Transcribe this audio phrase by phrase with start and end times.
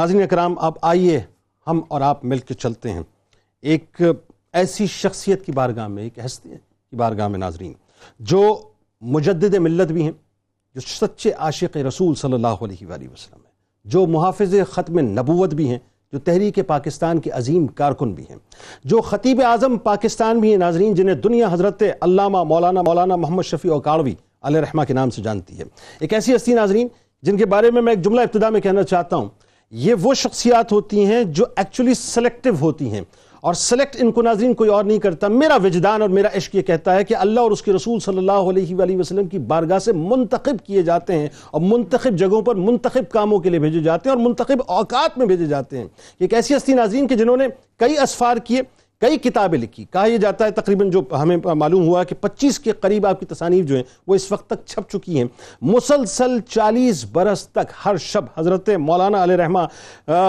[0.00, 1.20] ناظرین اکرام، اب آئیے
[1.66, 3.02] ہم اور آپ مل کے چلتے ہیں۔
[3.62, 4.02] ایک
[4.52, 7.72] ایسی شخصیت کی بارگاہ میں، ایک ہستی کی بارگاہ میں ناظرین،
[8.20, 8.42] جو
[9.02, 10.10] مجدد ملت بھی ہیں،
[10.76, 13.52] جو سچے عاشق رسول صلی اللہ علیہ وآلہ وسلم ہیں،
[13.84, 15.78] جو محافظ ختم نبوت بھی ہیں،
[16.12, 18.36] جو تحریک پاکستان کے عظیم کارکن بھی ہیں،
[18.84, 23.72] جو خطیب اعظم پاکستان بھی ہیں ناظرین، جنہیں دنیا حضرت علامہ مولانا مولانا محمد شفیع
[23.72, 25.64] اوکاڑوی علیہ رحمہ کے نام سے جانتی ہے۔
[26.00, 26.88] ایک ایسی ہستی ناظرین،
[27.22, 29.28] جن کے بارے میں میں ایک جملہ ابتدا میں کہنا چاہتا ہوں۔
[29.70, 33.00] یہ وہ شخصیات ہوتی ہیں جو ایکچولی سلیکٹو ہوتی ہیں۔
[33.40, 36.62] اور سلیکٹ ان کو ناظرین کوئی اور نہیں کرتا۔ میرا وجدان اور میرا عشق یہ
[36.62, 39.78] کہتا ہے کہ اللہ اور اس کے رسول صلی اللہ علیہ وآلہ وسلم کی بارگاہ
[39.78, 44.08] سے منتخب کیے جاتے ہیں اور منتخب جگہوں پر منتخب کاموں کے لیے بھیجے جاتے
[44.08, 45.86] ہیں اور منتخب اوقات میں بھیجے جاتے ہیں۔
[46.20, 47.46] ایک ایسی ہستی ناظرین کہ جنہوں نے
[47.76, 48.62] کئی اسفار کیے۔
[49.00, 52.72] کئی کتابیں لکھی۔ کہا یہ جاتا ہے تقریباً جو ہمیں معلوم ہوا کہ پچیس کے
[52.72, 55.24] قریب آپ کی تصانیف جو ہیں وہ اس وقت تک چھپ چکی ہیں۔
[55.60, 59.58] مسلسل چالیس برس تک ہر شب حضرت مولانا علیہ رحمہ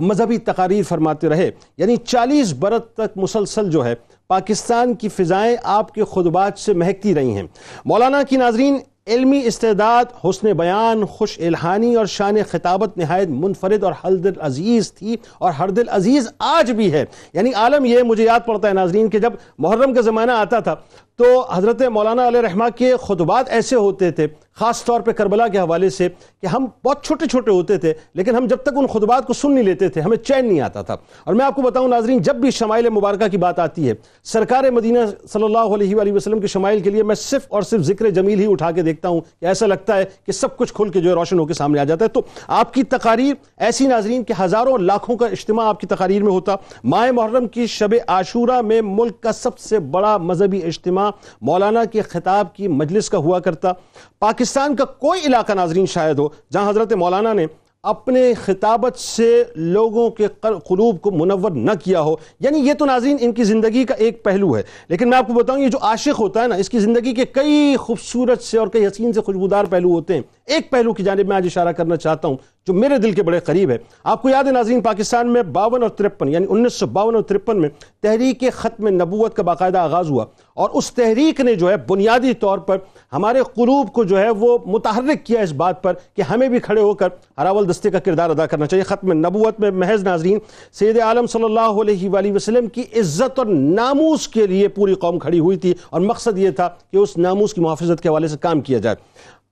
[0.00, 3.94] مذہبی تقاریر فرماتے رہے۔ یعنی چالیس برس تک مسلسل جو ہے،
[4.28, 7.42] پاکستان کی فضائیں آپ کے خطبات سے مہکتی رہی ہیں۔
[7.84, 13.92] مولانا کی ناظرین علمی استعداد، حسن بیان، خوش الہانی اور شان خطابت نہایت منفرد اور
[14.04, 18.24] ہر دل عزیز تھی اور ہر دل عزیز آج بھی ہے۔ یعنی عالم یہ مجھے
[18.24, 20.74] یاد پڑتا ہے ناظرین کہ جب محرم کا زمانہ آتا تھا
[21.16, 24.26] تو حضرت مولانا علیہ رحمہ کے خطبات ایسے ہوتے تھے۔
[24.58, 26.08] خاص طور پہ کربلا کے حوالے سے
[26.42, 29.54] کہ ہم بہت چھوٹے چھوٹے ہوتے تھے، لیکن ہم جب تک ان خطبات کو سن
[29.54, 32.36] نہیں لیتے تھے، ہمیں چین نہیں آتا تھا۔ اور میں آپ کو بتاؤں، ناظرین، جب
[32.36, 34.98] بھی شمائل مبارکہ کی بات آتی ہے، سرکار مدینہ
[35.32, 38.40] صلی اللہ علیہ وآلہ وسلم کے شمائل کے لیے میں صرف اور صرف ذکر جمیل
[38.40, 41.10] ہی اٹھا کے دیکھتا ہوں کہ ایسا لگتا ہے کہ سب کچھ کھل کے جو
[41.10, 44.34] ہے روشن ہو کے سامنے آ جاتا ہے۔ تو آپ کی تقاریر ایسی ناظرین کہ
[44.40, 48.80] ہزاروں لاکھوں کا اجتماع آپ کی تقاریر میں ہوتا۔ ماہ محرم کی شب عاشورہ میں
[48.82, 51.10] ملک کا سب سے بڑا مذہبی اجتماع
[51.42, 53.72] مولانا کے خطاب کی مجلس کا ہوا کرتا۔
[54.20, 57.46] پاکستان کا کوئی علاقہ ناظرین شاید ہو جہاں حضرت مولانا نے
[57.82, 63.16] اپنے خطابت سے لوگوں کے قلوب کو منور نہ کیا ہو۔ یعنی یہ تو ناظرین
[63.20, 66.20] ان کی زندگی کا ایک پہلو ہے۔ لیکن میں آپ کو بتاؤں، یہ جو عاشق
[66.20, 69.64] ہوتا ہے نا، اس کی زندگی کے کئی خوبصورت سے اور کئی حسین سے خوشبودار
[69.64, 72.36] پہلو ہوتے ہیں۔ ایک پہلو کی جانب میں آج اشارہ کرنا چاہتا ہوں،
[72.66, 75.82] جو میرے دل کے بڑے قریب ہے۔ آپ کو یاد ہے ناظرین، پاکستان میں باون
[75.82, 77.68] اور ترپن یعنی انیس سو باون اور ترپن میں
[78.02, 82.58] تحریک ختم نبوت کا باقاعدہ آغاز ہوا۔ اور اس تحریک نے جو ہے بنیادی طور
[82.58, 82.78] پر
[83.12, 86.80] ہمارے قلوب کو جو ہے وہ متحرک کیا اس بات پر کہ ہمیں بھی کھڑے
[86.80, 87.08] ہو کر
[87.38, 90.38] ہراول دستے کا کردار ادا کرنا چاہیے۔ ختم نبوت میں محض ناظرین،
[90.72, 95.18] سید عالم صلی اللہ علیہ وآلہ وسلم کی عزت اور ناموس کے لیے پوری قوم
[95.18, 98.36] کھڑی ہوئی تھی۔ اور مقصد یہ تھا کہ اس ناموس کی محافظت کے حوالے سے
[98.40, 98.96] کام کیا جائے۔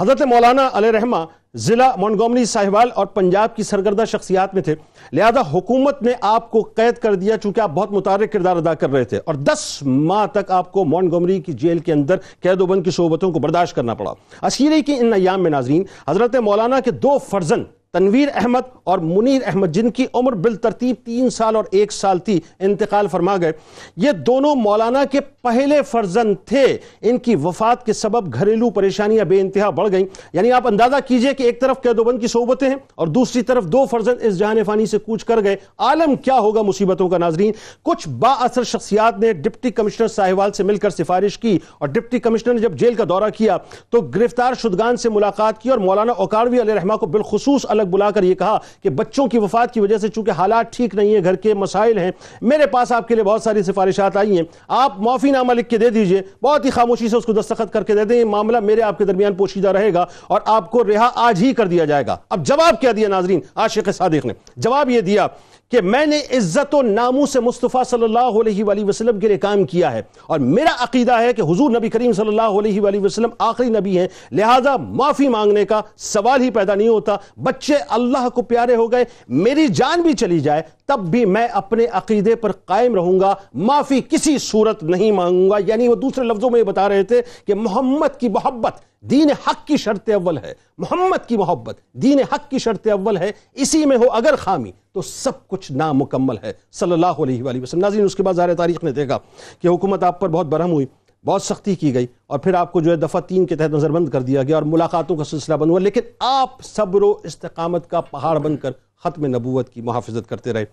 [0.00, 1.16] حضرت مولانا علیہ رحمہ
[1.54, 4.74] ضلع مونگومری ساہیوال اور پنجاب کی سرگردہ شخصیات میں تھے۔
[5.12, 8.90] لہذا حکومت نے آپ کو قید کر دیا چونکہ آپ بہت متعارک کردار ادا کر
[8.90, 12.66] رہے تھے اور دس ماہ تک آپ کو مونگومری کی جیل کے اندر قید و
[12.66, 16.80] بند کی صحبتوں کو برداشت کرنا پڑا۔ اسیرے کی ان ایام میں ناظرین، حضرت مولانا
[16.80, 17.62] کے دو فرزن
[17.92, 22.40] تنویر احمد اور منیر احمد، جن کی عمر بالترتیب تین سال اور ایک سال تھی،
[22.58, 23.52] انتقال فرما گئے۔
[23.96, 29.40] یہ دونوں مولانا کے پہلے فرزن تھے۔ ان کی وفات کے سبب گھریلو پریشانیاں بے
[29.40, 32.68] انتہا بڑھ گئیں۔ یعنی آپ اندازہ کیجیے کہ ایک طرف قید و بند کی صحبتیں
[32.68, 36.38] ہیں اور دوسری طرف دو فرزن اس جہان فانی سے کوچ کر گئے۔ عالم کیا
[36.38, 40.90] ہوگا مصیبتوں کا ناظرین؟ کچھ با اثر شخصیات نے ڈپٹی کمشنر ساہیوال سے مل کر
[40.90, 43.56] سفارش کی اور ڈپٹی کمشنر نے جب جیل کا دورہ کیا
[43.90, 48.10] تو گرفتار شدگان سے ملاقات کی اور مولانا اوکاروی علیہ رحمہ کو بالخصوص الگ بلا
[48.10, 51.24] کر یہ کہا کہ بچوں کی وفات کی وجہ سے چونکہ حالات ٹھیک نہیں ہیں،
[51.24, 52.10] گھر کے مسائل ہیں،
[52.42, 55.78] میرے پاس آپ کے لیے بہت ساری سفارشات آئی ہیں۔ آپ معافی نامہ لکھ کے
[55.78, 58.60] دے دیجیے، بہت ہی خاموشی سے اس کو دستخط کر کے دے دیں۔ یہ معاملہ
[58.60, 61.84] میرے آپ کے درمیان پوشیدہ رہے گا اور آپ کو رہا آج ہی کر دیا
[61.84, 65.26] جائے گا۔ اب جواب کیا دیا ناظرین؟ عاشق صادق نے جواب یہ دیا
[65.70, 69.38] کہ میں نے عزت و نامو سے مصطفیٰ صلی اللہ علیہ وآلہ وسلم کے لیے
[69.38, 73.00] کام کیا ہے اور میرا عقیدہ ہے کہ حضور نبی کریم صلی اللہ علیہ وآلہ
[73.00, 78.28] وسلم آخری نبی ہیں، لہٰذا معافی مانگنے کا سوال ہی پیدا نہیں ہوتا۔ بچے اللہ
[78.28, 82.52] کو پیارے ہو گئے، میری جان بھی چلی جائے، تب بھی میں اپنے عقیدے پر
[82.52, 86.64] قائم رہوں گا۔ معافی کسی صورت نہیں مانگوں گا۔ یعنی وہ دوسرے لفظوں میں یہ
[86.64, 91.36] بتا رہے تھے کہ محمد کی محبت دین حق کی شرط اول ہے، محمد کی
[91.36, 95.72] محبت، دین حق کی شرط اول ہے، اسی میں ہو اگر خامی، تو سب کچھ
[95.72, 99.18] نامکمل ہے۔ صلی اللہ علیہ وآلہ وسلم۔ ناظرین، اس کے بعد ظاہر تاریخ نے دیکھا
[99.62, 100.86] کہ حکومت آپ پر بہت برہم ہوئی،
[101.24, 103.90] بہت سختی کی گئی اور پھر آپ کو جو ہے دفعہ تین کے تحت نظر
[103.90, 107.90] بند کر دیا گیا اور ملاقاتوں کا سلسلہ بند ہوا، لیکن آپ صبر و استقامت
[107.90, 108.70] کا پہاڑ بن کر
[109.04, 110.64] ختم نبوت کی محافظت کرتے رہے۔